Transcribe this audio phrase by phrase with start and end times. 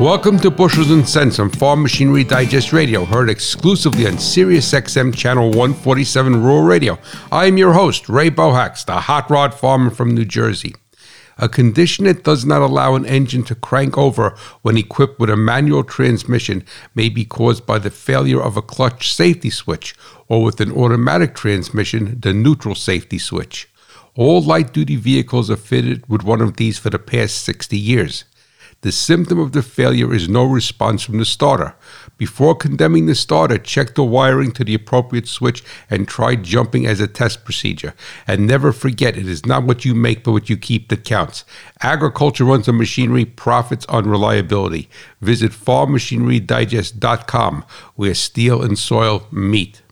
[0.00, 5.16] Welcome to Bushels and Cents on Farm Machinery Digest Radio, heard exclusively on Sirius XM
[5.16, 6.98] Channel 147 Rural Radio.
[7.32, 10.74] I am your host, Ray Bohacs, the hot rod farmer from New Jersey.
[11.38, 15.36] A condition that does not allow an engine to crank over when equipped with a
[15.36, 16.62] manual transmission
[16.94, 19.94] may be caused by the failure of a clutch safety switch,
[20.28, 23.66] or with an automatic transmission, the neutral safety switch.
[24.14, 28.24] All light duty vehicles are fitted with one of these for the past 60 years.
[28.86, 31.74] The symptom of the failure is no response from the starter.
[32.18, 37.00] Before condemning the starter, check the wiring to the appropriate switch and try jumping as
[37.00, 37.94] a test procedure.
[38.28, 41.44] And never forget, it is not what you make, but what you keep that counts.
[41.82, 44.88] Agriculture runs on machinery, profits on reliability.
[45.20, 47.64] Visit farmmachinerydigest.com,
[47.96, 49.82] where steel and soil meet.